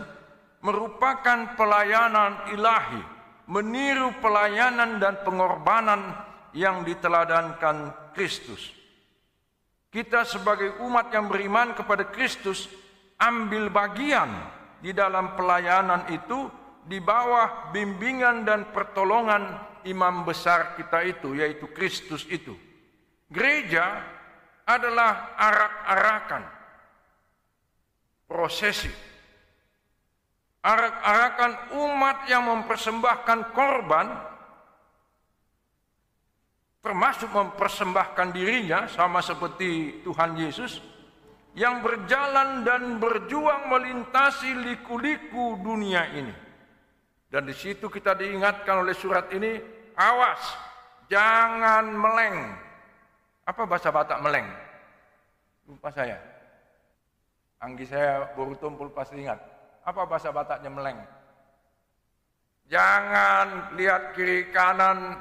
merupakan 0.64 1.56
pelayanan 1.56 2.52
ilahi, 2.52 3.02
meniru 3.48 4.16
pelayanan 4.20 5.00
dan 5.00 5.24
pengorbanan 5.24 6.02
yang 6.56 6.84
diteladankan 6.84 8.12
Kristus. 8.12 8.72
Kita 9.94 10.26
sebagai 10.26 10.82
umat 10.82 11.14
yang 11.14 11.30
beriman 11.30 11.78
kepada 11.78 12.10
Kristus 12.10 12.66
ambil 13.22 13.70
bagian 13.70 14.30
di 14.82 14.92
dalam 14.92 15.38
pelayanan 15.38 16.10
itu 16.12 16.50
di 16.84 17.00
bawah 17.00 17.72
bimbingan 17.72 18.44
dan 18.44 18.68
pertolongan 18.74 19.73
imam 19.88 20.24
besar 20.28 20.76
kita 20.76 21.04
itu 21.04 21.36
yaitu 21.38 21.69
Kristus 21.72 22.28
itu. 22.28 22.56
Gereja 23.32 24.04
adalah 24.63 25.36
arak-arakan 25.36 26.43
prosesi 28.28 28.91
arak-arakan 30.63 31.76
umat 31.76 32.24
yang 32.32 32.48
mempersembahkan 32.48 33.39
korban 33.52 34.08
termasuk 36.80 37.32
mempersembahkan 37.32 38.28
dirinya 38.32 38.88
sama 38.88 39.19
seperti 39.19 40.02
Tuhan 40.08 40.39
Yesus 40.39 40.80
yang 41.56 41.84
berjalan 41.84 42.63
dan 42.63 42.98
berjuang 42.98 43.69
melintasi 43.69 44.52
liku-liku 44.58 45.60
dunia 45.62 46.12
ini. 46.15 46.34
Dan 47.34 47.50
di 47.50 47.56
situ 47.58 47.89
kita 47.89 48.13
diingatkan 48.13 48.86
oleh 48.86 48.93
surat 48.93 49.26
ini, 49.34 49.58
awas, 49.98 50.38
jangan 51.10 51.89
meleng. 51.89 52.38
Apa 53.50 53.65
bahasa 53.65 53.89
Batak 53.89 54.22
meleng? 54.22 54.46
Lupa 55.65 55.89
saya. 55.89 56.22
Anggi 57.58 57.89
saya 57.89 58.30
baru 58.38 58.54
tumpul 58.62 58.93
pasti 58.93 59.17
ingat. 59.17 59.41
Apa 59.82 60.06
bahasa 60.06 60.30
Bataknya 60.30 60.69
meleng? 60.69 61.02
Jangan 62.69 63.74
lihat 63.82 64.13
kiri 64.13 64.54
kanan 64.54 65.17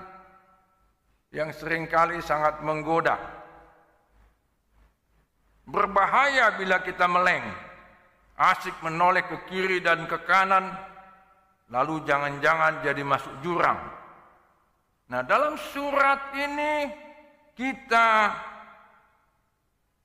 yang 1.33 1.49
sering 1.57 1.89
kali 1.89 2.21
sangat 2.21 2.61
menggoda. 2.61 3.17
Berbahaya 5.65 6.61
bila 6.61 6.85
kita 6.85 7.09
meleng, 7.09 7.49
asik 8.37 8.77
menoleh 8.85 9.25
ke 9.25 9.49
kiri 9.49 9.81
dan 9.81 10.05
ke 10.05 10.21
kanan, 10.29 10.92
lalu 11.73 12.05
jangan-jangan 12.05 12.85
jadi 12.85 13.01
masuk 13.01 13.35
jurang. 13.41 13.81
Nah, 15.09 15.25
dalam 15.25 15.57
surat 15.57 16.37
ini 16.37 16.93
kita 17.57 18.33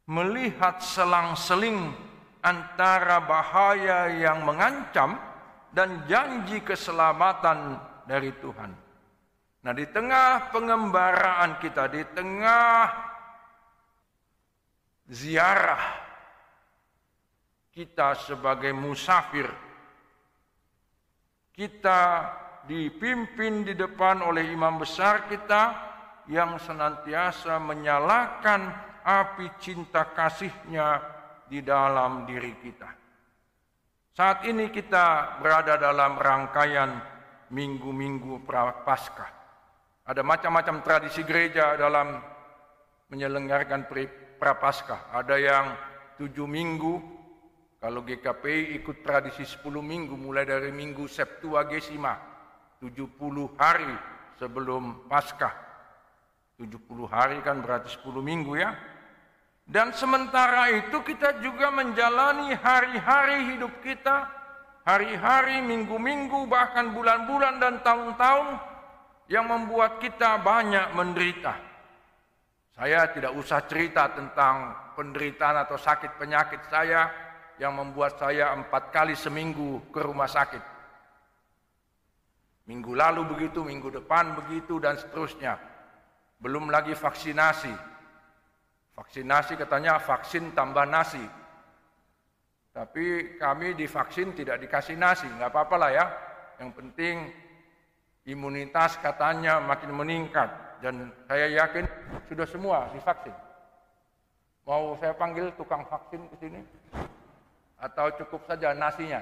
melihat 0.08 0.80
selang-seling 0.80 1.92
antara 2.40 3.20
bahaya 3.20 4.08
yang 4.08 4.48
mengancam 4.48 5.20
dan 5.76 6.08
janji 6.08 6.64
keselamatan 6.64 7.76
dari 8.08 8.32
Tuhan. 8.40 8.72
Nah, 9.68 9.74
di 9.76 9.84
tengah 9.92 10.56
pengembaraan 10.56 11.60
kita, 11.60 11.92
di 11.92 12.08
tengah 12.16 12.88
ziarah 15.12 15.84
kita 17.76 18.16
sebagai 18.16 18.72
musafir. 18.72 19.67
Kita 21.58 22.02
dipimpin 22.70 23.66
di 23.66 23.74
depan 23.74 24.22
oleh 24.22 24.46
imam 24.54 24.78
besar 24.78 25.26
kita 25.26 25.74
yang 26.30 26.62
senantiasa 26.62 27.58
menyalakan 27.58 28.70
api 29.02 29.58
cinta 29.58 30.06
kasihnya 30.14 31.02
di 31.50 31.66
dalam 31.66 32.30
diri 32.30 32.54
kita. 32.62 32.94
Saat 34.14 34.46
ini 34.46 34.70
kita 34.70 35.42
berada 35.42 35.82
dalam 35.82 36.22
rangkaian 36.22 36.94
minggu-minggu 37.50 38.46
Prapaskah. 38.46 39.32
Ada 40.06 40.22
macam-macam 40.22 40.86
tradisi 40.86 41.26
gereja 41.26 41.74
dalam 41.74 42.22
menyelenggarakan 43.10 43.90
prapaskah. 44.38 45.12
Ada 45.12 45.36
yang 45.42 45.66
tujuh 46.22 46.48
minggu, 46.48 47.17
kalau 47.78 48.02
GKPI 48.02 48.74
ikut 48.82 49.06
tradisi 49.06 49.46
sepuluh 49.46 49.86
minggu, 49.86 50.18
mulai 50.18 50.50
dari 50.50 50.74
minggu 50.74 51.06
Septuagesima, 51.06 52.18
tujuh 52.82 53.06
puluh 53.14 53.54
hari 53.54 53.94
sebelum 54.42 55.06
Paskah. 55.06 55.54
Tujuh 56.58 56.82
puluh 56.90 57.06
hari 57.06 57.38
kan 57.46 57.62
berarti 57.62 57.94
sepuluh 57.94 58.26
minggu 58.26 58.58
ya. 58.58 58.74
Dan 59.62 59.94
sementara 59.94 60.74
itu 60.74 61.06
kita 61.06 61.38
juga 61.38 61.70
menjalani 61.70 62.56
hari-hari 62.58 63.54
hidup 63.54 63.78
kita, 63.86 64.26
hari-hari, 64.82 65.62
minggu-minggu, 65.62 66.50
bahkan 66.50 66.96
bulan-bulan 66.98 67.62
dan 67.62 67.84
tahun-tahun 67.86 68.58
yang 69.30 69.46
membuat 69.46 70.02
kita 70.02 70.40
banyak 70.42 70.98
menderita. 70.98 71.54
Saya 72.74 73.12
tidak 73.12 73.38
usah 73.38 73.62
cerita 73.70 74.10
tentang 74.16 74.74
penderitaan 74.96 75.62
atau 75.62 75.78
sakit 75.78 76.16
penyakit 76.16 76.64
saya 76.72 77.27
yang 77.58 77.74
membuat 77.74 78.22
saya 78.22 78.54
empat 78.54 78.94
kali 78.94 79.18
seminggu 79.18 79.82
ke 79.90 80.00
rumah 80.02 80.30
sakit. 80.30 80.62
Minggu 82.68 82.94
lalu 82.94 83.24
begitu, 83.26 83.64
minggu 83.64 83.90
depan 83.90 84.36
begitu, 84.38 84.78
dan 84.78 85.00
seterusnya. 85.00 85.56
Belum 86.38 86.68
lagi 86.70 86.94
vaksinasi. 86.94 87.72
Vaksinasi 88.94 89.56
katanya 89.56 89.98
vaksin 90.04 90.52
tambah 90.52 90.86
nasi. 90.86 91.24
Tapi 92.76 93.40
kami 93.42 93.74
divaksin 93.74 94.38
tidak 94.38 94.62
dikasih 94.62 95.00
nasi, 95.00 95.26
nggak 95.26 95.50
apa-apa 95.50 95.76
lah 95.82 95.92
ya. 95.96 96.06
Yang 96.62 96.72
penting 96.78 97.16
imunitas 98.28 99.00
katanya 99.02 99.58
makin 99.64 99.98
meningkat 99.98 100.50
dan 100.84 101.10
saya 101.26 101.48
yakin 101.58 101.90
sudah 102.30 102.46
semua 102.46 102.86
divaksin. 102.94 103.34
Mau 104.68 105.00
saya 105.00 105.16
panggil 105.16 105.50
tukang 105.56 105.88
vaksin 105.88 106.28
ke 106.28 106.36
sini? 106.44 106.62
Atau 107.78 108.10
cukup 108.18 108.46
saja 108.50 108.74
nasinya? 108.74 109.22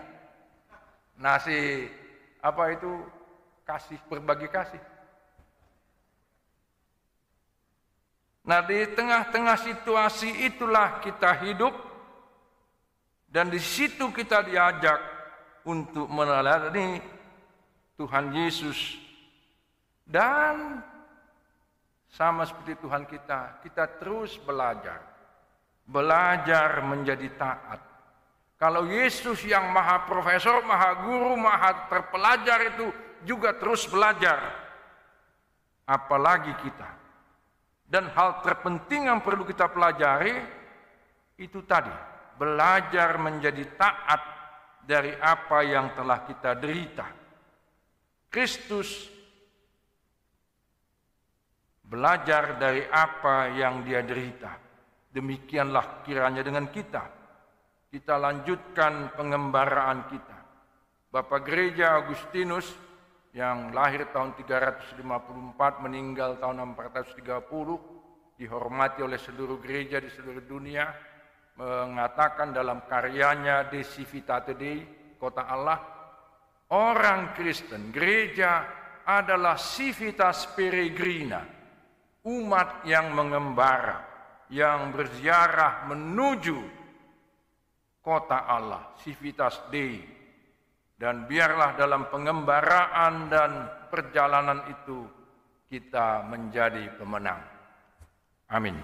Nasi 1.19 1.91
apa 2.39 2.71
itu 2.71 2.91
kasih 3.67 3.99
berbagi 4.07 4.47
kasih. 4.47 4.79
Nah 8.45 8.61
di 8.61 8.85
tengah-tengah 8.93 9.57
situasi 9.57 10.45
itulah 10.45 11.01
kita 11.01 11.33
hidup 11.41 11.73
dan 13.25 13.49
di 13.49 13.57
situ 13.57 14.13
kita 14.13 14.45
diajak 14.45 15.01
untuk 15.65 16.05
meneladani 16.05 17.01
Tuhan 17.97 18.29
Yesus 18.29 19.01
dan 20.05 20.85
sama 22.13 22.45
seperti 22.45 22.77
Tuhan 22.79 23.09
kita, 23.09 23.59
kita 23.65 23.97
terus 23.97 24.37
belajar. 24.39 25.01
Belajar 25.85 26.85
menjadi 26.85 27.27
taat. 27.35 27.94
Kalau 28.55 28.87
Yesus 28.87 29.43
yang 29.43 29.67
maha 29.75 30.07
profesor, 30.07 30.63
maha 30.63 31.03
guru, 31.03 31.35
maha 31.35 31.91
terpelajar 31.91 32.71
itu 32.71 32.87
juga 33.27 33.51
terus 33.51 33.83
belajar. 33.83 34.39
Apalagi 35.83 36.55
kita. 36.63 36.87
Dan 37.85 38.09
hal 38.15 38.41
terpenting 38.41 39.11
yang 39.11 39.19
perlu 39.19 39.43
kita 39.43 39.67
pelajari 39.67 40.39
itu 41.35 41.59
tadi. 41.67 41.91
Belajar 42.39 43.19
menjadi 43.19 43.63
taat 43.75 44.21
dari 44.87 45.11
apa 45.19 45.59
yang 45.67 45.91
telah 45.91 46.23
kita 46.23 46.55
derita. 46.55 47.07
Kristus 48.31 49.11
belajar 51.83 52.55
dari 52.55 52.87
apa 52.87 53.51
yang 53.51 53.83
dia 53.83 53.99
derita. 53.99 54.55
Demikianlah 55.11 56.03
kiranya 56.03 56.43
dengan 56.43 56.67
kita 56.71 57.14
kita 57.89 58.17
lanjutkan 58.17 59.13
pengembaraan 59.15 60.09
kita. 60.09 60.37
Bapak 61.11 61.47
Gereja 61.47 61.95
Agustinus 61.95 62.67
yang 63.35 63.75
lahir 63.75 64.07
tahun 64.15 64.35
354 64.39 65.03
meninggal 65.83 66.39
tahun 66.39 66.75
430 66.75 67.19
dihormati 68.39 68.99
oleh 69.03 69.19
seluruh 69.19 69.59
gereja 69.59 69.99
di 69.99 70.11
seluruh 70.11 70.43
dunia 70.43 70.91
mengatakan 71.55 72.51
dalam 72.51 72.83
karyanya 72.83 73.67
De 73.71 73.83
Civitate 73.83 74.55
Dei 74.59 74.83
kota 75.15 75.47
Allah 75.47 75.79
orang 76.75 77.31
Kristen 77.31 77.95
gereja 77.95 78.67
adalah 79.07 79.55
civitas 79.55 80.51
peregrina 80.51 81.43
umat 82.27 82.83
yang 82.83 83.15
mengembara 83.15 84.03
yang 84.51 84.91
berziarah 84.91 85.87
menuju 85.91 86.84
kota 88.05 88.45
Allah, 88.45 88.93
Civitas 89.01 89.57
Dei. 89.73 90.13
Dan 90.95 91.27
biarlah 91.27 91.75
dalam 91.75 92.07
pengembaraan 92.07 93.27
dan 93.27 93.51
perjalanan 93.91 94.63
itu 94.71 95.03
kita 95.67 96.23
menjadi 96.23 96.95
pemenang. 96.95 97.41
Amin. 98.47 98.77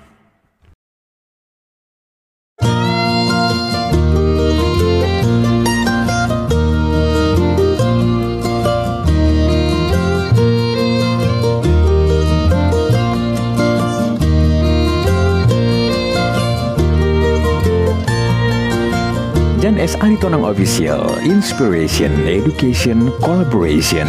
S. 19.82 19.98
Aritonang 19.98 20.46
Official 20.46 21.18
Inspiration 21.26 22.14
Education 22.30 23.10
Collaboration 23.18 24.06